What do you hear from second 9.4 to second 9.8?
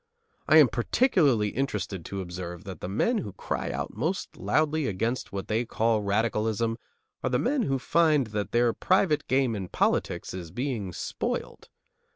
in